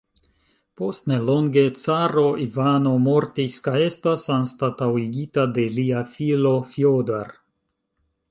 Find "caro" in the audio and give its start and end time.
1.79-2.23